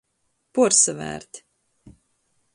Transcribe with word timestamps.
Puorsavērt. 0.57 1.33